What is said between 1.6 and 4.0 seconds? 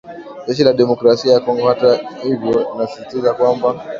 hata hivyo linasisitiza kwamba